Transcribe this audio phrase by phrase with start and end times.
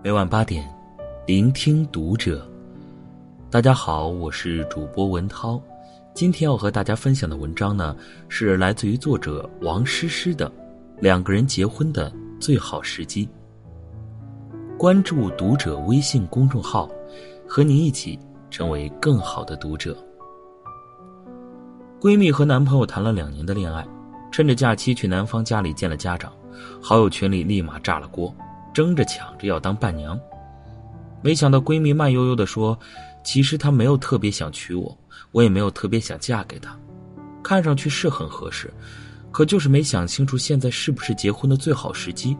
[0.00, 0.64] 每晚八点，
[1.26, 2.48] 聆听读者。
[3.50, 5.60] 大家好，我是主播文涛。
[6.14, 7.96] 今天要和大家分享的文章呢，
[8.28, 10.48] 是来自于作者王诗诗的
[11.00, 13.26] 《两个人结婚的最好时机》。
[14.78, 16.88] 关注读者微信公众号，
[17.44, 18.16] 和您一起
[18.50, 19.96] 成为更好的读者。
[22.00, 23.84] 闺蜜和男朋友谈了两年的恋爱，
[24.30, 26.32] 趁着假期去男方家里见了家长，
[26.80, 28.32] 好友群里立马炸了锅。
[28.72, 30.18] 争着抢着要当伴娘，
[31.22, 32.78] 没想到闺蜜慢悠悠的说
[33.24, 34.96] ：“其实她没有特别想娶我，
[35.32, 36.78] 我也没有特别想嫁给他，
[37.42, 38.72] 看上去是很合适，
[39.30, 42.36] 可就是没想清楚现在是不是结婚的最好时机，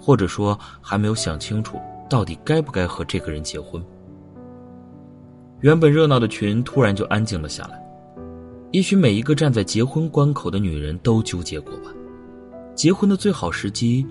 [0.00, 3.82] 或者说还没有想清楚到底该不该和这个人结婚。”
[5.60, 7.82] 原本热闹的群突然就安静了下来。
[8.72, 11.90] 也许每一个站在结婚关口的女人都纠结过吧，
[12.74, 14.06] 结婚的最好时机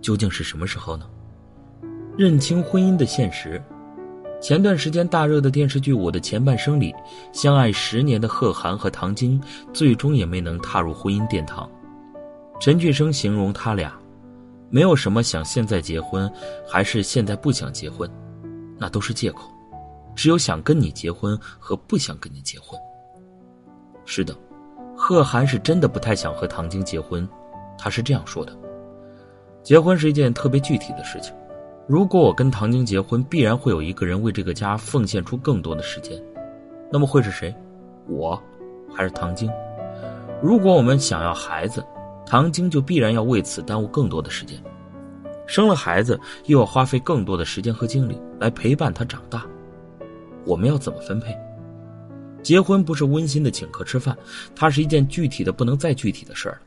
[0.00, 1.06] 究竟是什么时候呢？
[2.16, 3.62] 认清婚姻的现实。
[4.40, 6.94] 前段时间大热的电视剧《我的前半生》里，
[7.32, 9.38] 相爱十年的贺涵和唐晶，
[9.72, 11.70] 最终也没能踏入婚姻殿堂。
[12.58, 13.92] 陈俊生形容他俩，
[14.70, 16.30] 没有什么想现在结婚，
[16.66, 18.10] 还是现在不想结婚，
[18.78, 19.50] 那都是借口。
[20.16, 22.78] 只有想跟你结婚和不想跟你结婚。
[24.06, 24.34] 是的，
[24.96, 27.28] 贺涵是真的不太想和唐晶结婚，
[27.78, 28.58] 他是这样说的
[29.62, 31.34] ：“结婚是一件特别具体的事情。”
[31.86, 36.16] 如果我跟唐晶结婚，必然会有一个人为这个家奉献出更多的时间，
[36.88, 37.52] 那么会是谁？
[38.06, 38.40] 我，
[38.94, 39.50] 还是唐晶？
[40.40, 41.84] 如果我们想要孩子，
[42.24, 44.56] 唐晶就必然要为此耽误更多的时间。
[45.48, 49.44] 生了孩子，又要花费更多的时间和精力来陪伴他长大。
[50.44, 51.36] 我们要怎么分配？
[52.40, 54.16] 结婚不是温馨的请客吃饭，
[54.54, 56.60] 它是一件具体的不能再具体的事儿了。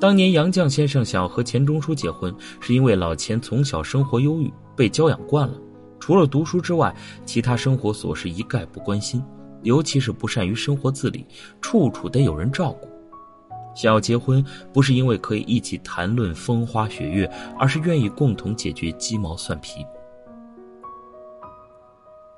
[0.00, 5.54] 当年杨绛先生想和钱钟书结婚，是因为老钱从小生活忧郁，被教养惯了，
[5.98, 9.20] 除了读书之外，其他生活琐事一概不关心，
[9.62, 11.26] 尤其是不善于生活自理，
[11.60, 12.88] 处处得有人照顾。
[13.74, 17.28] 想要结婚，不是因为可以一起谈论风花雪月，
[17.58, 19.84] 而是愿意共同解决鸡毛蒜皮。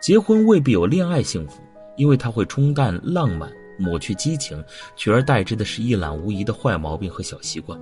[0.00, 1.60] 结婚未必有恋爱幸福，
[1.98, 3.50] 因为它会冲淡浪漫。
[3.80, 4.62] 抹去激情，
[4.94, 7.80] 取而代之的是一览无遗的坏毛病和小习惯。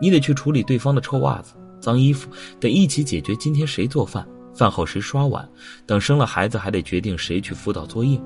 [0.00, 5.48] 你得去处理对方的臭袜子、脏衣服，得一起解决今天谁做饭、饭后谁刷碗。
[5.86, 8.20] 等生了孩子，还得决定谁去辅导作业。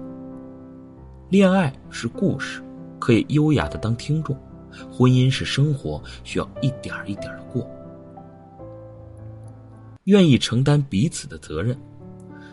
[1.31, 2.63] 恋爱是故事，
[2.99, 4.37] 可以优雅的当听众；
[4.93, 7.67] 婚姻是生活，需要一点一点的过。
[10.05, 11.75] 愿意承担彼此的责任。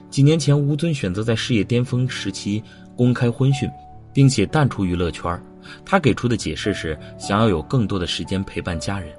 [0.09, 2.63] 几年前，吴尊选择在事业巅峰时期
[2.95, 3.69] 公开婚讯。
[4.19, 5.41] 并且淡出娱乐圈，
[5.85, 9.15] 他给出的解释是想要有更多的时间陪伴家人。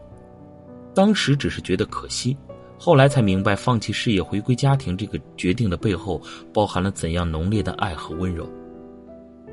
[0.94, 2.36] 当时只是觉得可惜，
[2.78, 6.20] 后来才明白放弃事业回归家庭这个决定的背后
[6.52, 8.46] 包含了怎样浓烈的爱和温柔。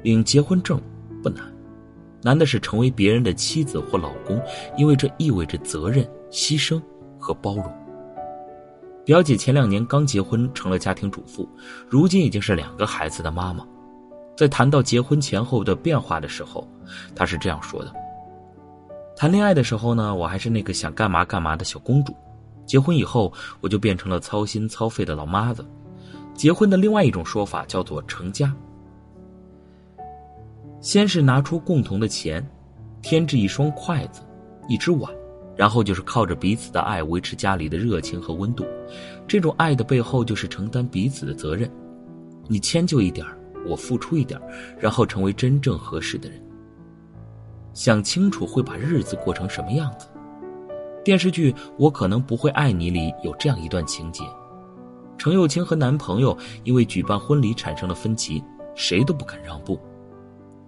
[0.03, 0.77] 领结婚证
[1.23, 1.45] 不难，
[2.21, 4.37] 难的是成为别人的妻子或老公，
[4.77, 6.77] 因为这意味着责任、牺牲
[7.17, 7.73] 和包容。
[9.05, 11.47] 表姐前两年刚结婚，成了家庭主妇，
[11.87, 13.65] 如今已经是两个孩子的妈妈。
[14.37, 16.67] 在谈到结婚前后的变化的时候，
[17.15, 17.91] 他是这样说的
[19.17, 22.13] ：“谈恋爱的时候呢，我还是那个想干嘛干嘛的小公主；
[22.63, 25.65] 结婚以后，我就变成了操心操肺的老妈子。
[26.35, 28.55] 结婚的另外一种说法叫做成家。
[30.81, 32.47] 先是拿出共同的钱，
[33.01, 34.21] 添置一双筷子，
[34.69, 35.11] 一只碗，
[35.55, 38.63] 然后就是靠着彼此的爱维持家里的热情和温度。
[39.27, 41.67] 这种爱的背后就是承担彼此的责任，
[42.47, 43.35] 你迁就一点儿。”
[43.67, 44.39] 我付出一点，
[44.79, 46.41] 然后成为真正合适的人。
[47.73, 50.07] 想清楚会把日子过成什么样子。
[51.03, 54.23] 电视剧《我可能不会爱你》里有这样一段情节：
[55.17, 58.43] 程又青和男朋友因为举办婚礼产生了分歧，
[58.75, 59.79] 谁都不肯让步。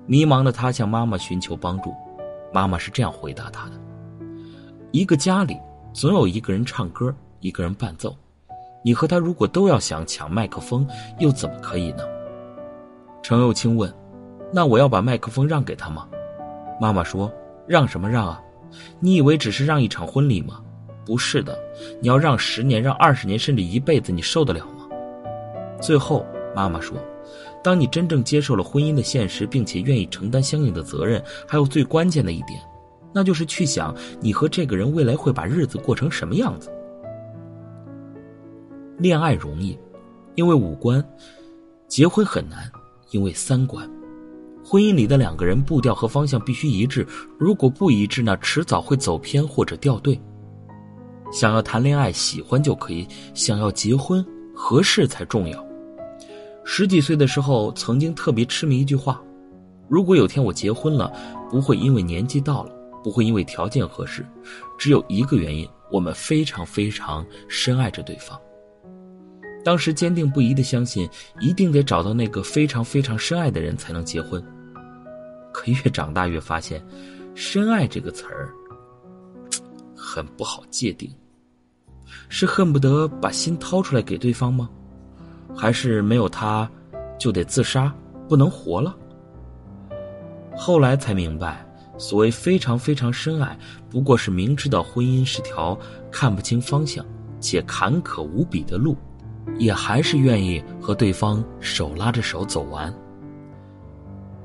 [0.05, 1.93] 迷茫的他向妈妈寻求帮助，
[2.53, 3.73] 妈妈是这样回答他的
[4.91, 5.57] ：“一个家里
[5.93, 8.15] 总有一个人唱歌，一个人伴奏。
[8.83, 10.87] 你和他如果都要想抢麦克风，
[11.19, 12.03] 又怎么可以呢？”
[13.21, 13.93] 程又青问
[14.51, 16.07] ：“那我要把麦克风让给他吗？”
[16.79, 17.31] 妈妈说
[17.67, 18.41] ：“让什么让啊？
[18.99, 20.61] 你以为只是让一场婚礼吗？
[21.05, 21.57] 不是的，
[22.01, 24.87] 你要让十年、让二十年，甚至一辈子，你受得了吗？”
[25.81, 26.25] 最后，
[26.55, 26.97] 妈妈说
[27.63, 32.61] ：“当你真正接受了婚姻的现实，并且愿意承担相应的责任，还有最关键的一点，
[33.13, 36.71] 那就是去想你和这个人未来会把日子过成什么样子。
[38.97, 39.77] 恋爱容易，
[40.35, 41.01] 因为五官；
[41.87, 42.69] 结婚很难。”
[43.11, 43.89] 因为三观，
[44.63, 47.07] 婚姻里的两个人步调和方向必须一致，
[47.37, 50.19] 如果不一致，那迟早会走偏或者掉队。
[51.31, 54.25] 想要谈恋爱，喜欢就可以；想要结婚，
[54.55, 55.63] 合适才重要。
[56.63, 59.21] 十几岁的时候，曾经特别痴迷一句话：
[59.87, 61.11] 如果有天我结婚了，
[61.49, 62.71] 不会因为年纪到了，
[63.03, 64.25] 不会因为条件合适，
[64.77, 68.39] 只有一个原因，我们非常非常深爱着对方。
[69.63, 71.09] 当时坚定不移的相信，
[71.39, 74.43] 一定得找到那个非常非常深爱的人才能结婚。
[75.51, 76.83] 可越长大越发现
[77.35, 78.53] ，“深爱”这个词儿
[79.95, 81.11] 很不好界定。
[82.27, 84.69] 是恨不得把心掏出来给对方吗？
[85.55, 86.69] 还是没有他
[87.19, 87.93] 就得自杀，
[88.27, 88.95] 不能活了？
[90.55, 91.65] 后来才明白，
[91.97, 93.57] 所谓非常非常深爱，
[93.89, 95.77] 不过是明知道婚姻是条
[96.11, 97.05] 看不清方向
[97.39, 98.95] 且坎坷无比的路，
[99.57, 102.93] 也还是愿意和对方手拉着手走完。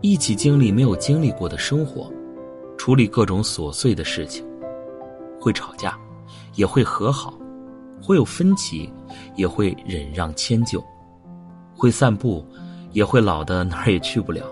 [0.00, 2.12] 一起经历没有经历过的生活，
[2.76, 4.44] 处理各种琐碎的事情，
[5.40, 5.98] 会吵架，
[6.54, 7.32] 也会和好，
[8.02, 8.92] 会有分歧，
[9.34, 10.84] 也会忍让迁就，
[11.74, 12.44] 会散步，
[12.92, 14.44] 也会老的哪儿也去不了，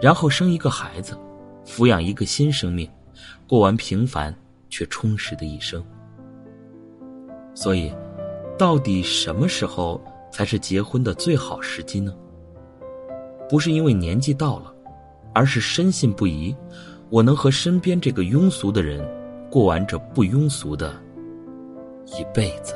[0.00, 1.18] 然后生一个孩子，
[1.66, 2.88] 抚养一个新生命，
[3.48, 4.32] 过完平凡
[4.70, 5.82] 却充实的一生。
[7.52, 7.92] 所以，
[8.58, 10.00] 到底什么时候
[10.32, 12.12] 才是结婚的最好时机呢？
[13.48, 14.74] 不是因为年纪到了，
[15.32, 16.54] 而是深信不疑，
[17.08, 19.00] 我能和身边这个庸俗的人
[19.48, 20.92] 过完这不庸俗的
[22.06, 22.74] 一辈子。